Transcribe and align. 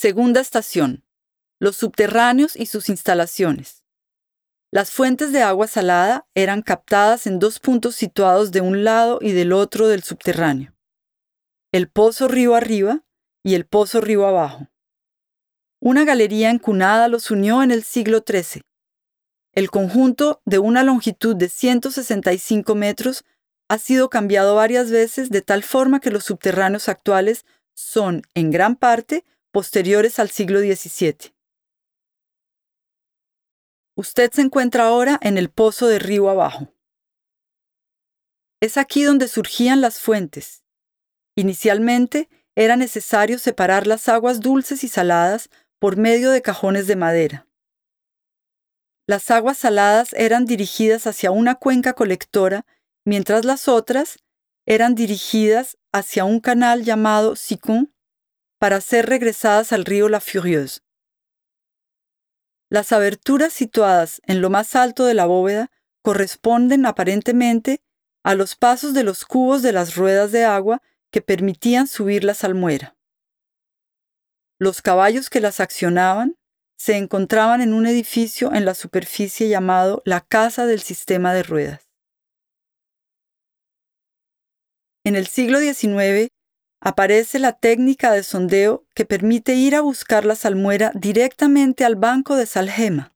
Segunda 0.00 0.40
estación. 0.40 1.02
Los 1.58 1.74
subterráneos 1.74 2.54
y 2.54 2.66
sus 2.66 2.88
instalaciones. 2.88 3.82
Las 4.70 4.92
fuentes 4.92 5.32
de 5.32 5.42
agua 5.42 5.66
salada 5.66 6.28
eran 6.36 6.62
captadas 6.62 7.26
en 7.26 7.40
dos 7.40 7.58
puntos 7.58 7.96
situados 7.96 8.52
de 8.52 8.60
un 8.60 8.84
lado 8.84 9.18
y 9.20 9.32
del 9.32 9.52
otro 9.52 9.88
del 9.88 10.04
subterráneo. 10.04 10.72
El 11.72 11.90
pozo 11.90 12.28
río 12.28 12.54
arriba 12.54 13.02
y 13.42 13.56
el 13.56 13.66
pozo 13.66 14.00
río 14.00 14.24
abajo. 14.24 14.68
Una 15.80 16.04
galería 16.04 16.50
encunada 16.50 17.08
los 17.08 17.32
unió 17.32 17.64
en 17.64 17.72
el 17.72 17.82
siglo 17.82 18.22
XIII. 18.24 18.62
El 19.52 19.68
conjunto, 19.68 20.42
de 20.44 20.60
una 20.60 20.84
longitud 20.84 21.34
de 21.34 21.48
165 21.48 22.76
metros, 22.76 23.24
ha 23.68 23.78
sido 23.78 24.10
cambiado 24.10 24.54
varias 24.54 24.92
veces 24.92 25.28
de 25.30 25.42
tal 25.42 25.64
forma 25.64 25.98
que 25.98 26.12
los 26.12 26.22
subterráneos 26.22 26.88
actuales 26.88 27.44
son, 27.74 28.22
en 28.34 28.52
gran 28.52 28.76
parte, 28.76 29.24
posteriores 29.50 30.18
al 30.18 30.30
siglo 30.30 30.60
XVII. 30.60 31.34
Usted 33.96 34.30
se 34.32 34.42
encuentra 34.42 34.86
ahora 34.86 35.18
en 35.22 35.38
el 35.38 35.50
pozo 35.50 35.88
de 35.88 35.98
río 35.98 36.30
abajo. 36.30 36.72
Es 38.60 38.76
aquí 38.76 39.02
donde 39.02 39.28
surgían 39.28 39.80
las 39.80 39.98
fuentes. 39.98 40.62
Inicialmente 41.36 42.28
era 42.56 42.76
necesario 42.76 43.38
separar 43.38 43.86
las 43.86 44.08
aguas 44.08 44.40
dulces 44.40 44.82
y 44.84 44.88
saladas 44.88 45.48
por 45.78 45.96
medio 45.96 46.30
de 46.30 46.42
cajones 46.42 46.86
de 46.86 46.96
madera. 46.96 47.46
Las 49.06 49.30
aguas 49.30 49.58
saladas 49.58 50.12
eran 50.12 50.44
dirigidas 50.44 51.06
hacia 51.06 51.30
una 51.30 51.54
cuenca 51.54 51.94
colectora, 51.94 52.66
mientras 53.04 53.44
las 53.44 53.68
otras 53.68 54.18
eran 54.66 54.94
dirigidas 54.94 55.78
hacia 55.92 56.24
un 56.24 56.40
canal 56.40 56.84
llamado 56.84 57.34
Sicon 57.34 57.94
para 58.58 58.80
ser 58.80 59.06
regresadas 59.06 59.72
al 59.72 59.84
río 59.84 60.08
La 60.08 60.20
Furieuse. 60.20 60.80
Las 62.70 62.92
aberturas 62.92 63.52
situadas 63.52 64.20
en 64.26 64.40
lo 64.40 64.50
más 64.50 64.76
alto 64.76 65.06
de 65.06 65.14
la 65.14 65.26
bóveda 65.26 65.70
corresponden 66.02 66.84
aparentemente 66.84 67.80
a 68.24 68.34
los 68.34 68.56
pasos 68.56 68.92
de 68.94 69.04
los 69.04 69.24
cubos 69.24 69.62
de 69.62 69.72
las 69.72 69.96
ruedas 69.96 70.32
de 70.32 70.44
agua 70.44 70.82
que 71.10 71.22
permitían 71.22 71.86
subir 71.86 72.24
la 72.24 72.34
salmuera. 72.34 72.96
Los 74.60 74.82
caballos 74.82 75.30
que 75.30 75.40
las 75.40 75.60
accionaban 75.60 76.36
se 76.76 76.96
encontraban 76.96 77.60
en 77.60 77.72
un 77.72 77.86
edificio 77.86 78.52
en 78.52 78.64
la 78.64 78.74
superficie 78.74 79.48
llamado 79.48 80.02
la 80.04 80.20
Casa 80.20 80.66
del 80.66 80.80
Sistema 80.80 81.32
de 81.32 81.42
Ruedas. 81.42 81.88
En 85.04 85.16
el 85.16 85.26
siglo 85.26 85.58
XIX 85.58 86.28
aparece 86.80 87.38
la 87.38 87.52
técnica 87.52 88.12
de 88.12 88.22
sondeo 88.22 88.84
que 88.94 89.04
permite 89.04 89.54
ir 89.54 89.74
a 89.74 89.80
buscar 89.80 90.24
la 90.24 90.34
salmuera 90.34 90.92
directamente 90.94 91.84
al 91.84 91.96
banco 91.96 92.36
de 92.36 92.46
salgema. 92.46 93.14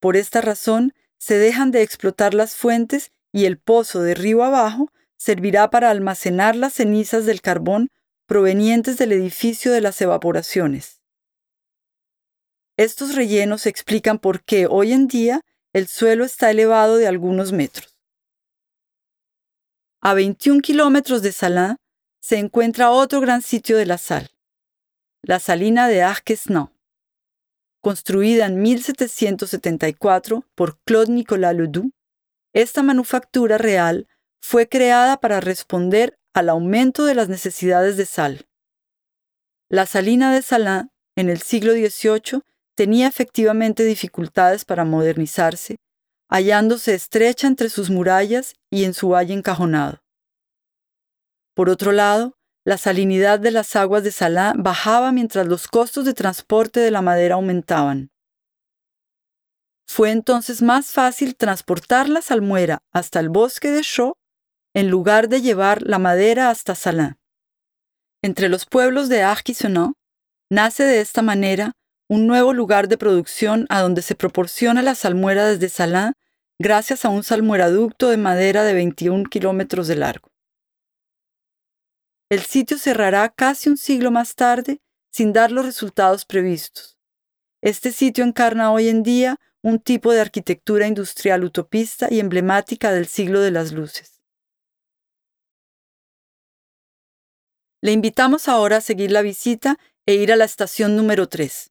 Por 0.00 0.16
esta 0.16 0.40
razón, 0.40 0.94
se 1.18 1.38
dejan 1.38 1.70
de 1.70 1.82
explotar 1.82 2.34
las 2.34 2.56
fuentes 2.56 3.12
y 3.32 3.44
el 3.44 3.58
pozo 3.58 4.02
de 4.02 4.14
río 4.14 4.42
abajo 4.42 4.90
servirá 5.16 5.70
para 5.70 5.90
almacenar 5.90 6.56
las 6.56 6.74
cenizas 6.74 7.26
del 7.26 7.40
carbón 7.40 7.90
provenientes 8.26 8.98
del 8.98 9.12
edificio 9.12 9.72
de 9.72 9.80
las 9.80 10.00
evaporaciones. 10.00 11.00
Estos 12.76 13.14
rellenos 13.14 13.66
explican 13.66 14.18
por 14.18 14.42
qué 14.42 14.66
hoy 14.66 14.92
en 14.92 15.06
día 15.06 15.42
el 15.72 15.86
suelo 15.86 16.24
está 16.24 16.50
elevado 16.50 16.96
de 16.96 17.06
algunos 17.06 17.52
metros. 17.52 17.96
A 20.00 20.14
21 20.14 20.60
kilómetros 20.60 21.22
de 21.22 21.30
Salin 21.30 21.76
se 22.22 22.38
encuentra 22.38 22.92
otro 22.92 23.20
gran 23.20 23.42
sitio 23.42 23.76
de 23.76 23.84
la 23.84 23.98
sal, 23.98 24.30
la 25.22 25.40
salina 25.40 25.88
de 25.88 26.02
Arquesnan. 26.02 26.72
Construida 27.80 28.46
en 28.46 28.62
1774 28.62 30.46
por 30.54 30.78
Claude 30.84 31.12
Nicolas 31.12 31.56
Ledoux, 31.56 31.90
esta 32.54 32.84
manufactura 32.84 33.58
real 33.58 34.06
fue 34.40 34.68
creada 34.68 35.16
para 35.16 35.40
responder 35.40 36.16
al 36.32 36.48
aumento 36.48 37.06
de 37.06 37.16
las 37.16 37.28
necesidades 37.28 37.96
de 37.96 38.06
sal. 38.06 38.46
La 39.68 39.86
salina 39.86 40.32
de 40.32 40.42
Salin, 40.42 40.90
en 41.16 41.28
el 41.28 41.40
siglo 41.40 41.72
XVIII, 41.72 42.42
tenía 42.76 43.08
efectivamente 43.08 43.84
dificultades 43.84 44.64
para 44.64 44.84
modernizarse, 44.84 45.76
hallándose 46.28 46.94
estrecha 46.94 47.48
entre 47.48 47.68
sus 47.68 47.90
murallas 47.90 48.54
y 48.70 48.84
en 48.84 48.94
su 48.94 49.08
valle 49.08 49.34
encajonado. 49.34 50.01
Por 51.54 51.68
otro 51.68 51.92
lado, 51.92 52.36
la 52.64 52.78
salinidad 52.78 53.40
de 53.40 53.50
las 53.50 53.74
aguas 53.76 54.04
de 54.04 54.12
Salin 54.12 54.62
bajaba 54.62 55.12
mientras 55.12 55.46
los 55.46 55.66
costos 55.66 56.04
de 56.04 56.14
transporte 56.14 56.80
de 56.80 56.90
la 56.90 57.02
madera 57.02 57.34
aumentaban. 57.34 58.10
Fue 59.86 60.10
entonces 60.10 60.62
más 60.62 60.92
fácil 60.92 61.36
transportar 61.36 62.08
la 62.08 62.22
salmuera 62.22 62.78
hasta 62.92 63.20
el 63.20 63.28
bosque 63.28 63.70
de 63.70 63.82
Chaux 63.82 64.14
en 64.74 64.88
lugar 64.88 65.28
de 65.28 65.42
llevar 65.42 65.82
la 65.82 65.98
madera 65.98 66.48
hasta 66.48 66.74
Salin. 66.74 67.18
Entre 68.22 68.48
los 68.48 68.64
pueblos 68.64 69.08
de 69.08 69.22
Arquisonant 69.22 69.94
nace 70.50 70.84
de 70.84 71.00
esta 71.00 71.20
manera 71.20 71.72
un 72.08 72.26
nuevo 72.26 72.52
lugar 72.52 72.88
de 72.88 72.96
producción 72.96 73.66
a 73.68 73.80
donde 73.80 74.02
se 74.02 74.14
proporciona 74.14 74.82
la 74.82 74.94
salmuera 74.94 75.46
desde 75.46 75.68
Salin 75.68 76.12
gracias 76.58 77.04
a 77.04 77.08
un 77.08 77.24
salmueraducto 77.24 78.08
de 78.08 78.16
madera 78.16 78.62
de 78.62 78.72
21 78.72 79.24
kilómetros 79.24 79.88
de 79.88 79.96
largo. 79.96 80.31
El 82.32 82.40
sitio 82.40 82.78
cerrará 82.78 83.28
casi 83.28 83.68
un 83.68 83.76
siglo 83.76 84.10
más 84.10 84.34
tarde 84.34 84.80
sin 85.10 85.34
dar 85.34 85.52
los 85.52 85.66
resultados 85.66 86.24
previstos. 86.24 86.96
Este 87.60 87.92
sitio 87.92 88.24
encarna 88.24 88.72
hoy 88.72 88.88
en 88.88 89.02
día 89.02 89.38
un 89.60 89.78
tipo 89.78 90.12
de 90.12 90.22
arquitectura 90.22 90.86
industrial 90.86 91.44
utopista 91.44 92.08
y 92.10 92.20
emblemática 92.20 92.90
del 92.90 93.06
siglo 93.06 93.42
de 93.42 93.50
las 93.50 93.72
luces. 93.72 94.22
Le 97.82 97.92
invitamos 97.92 98.48
ahora 98.48 98.78
a 98.78 98.80
seguir 98.80 99.10
la 99.10 99.20
visita 99.20 99.78
e 100.06 100.14
ir 100.14 100.32
a 100.32 100.36
la 100.36 100.46
estación 100.46 100.96
número 100.96 101.28
3. 101.28 101.70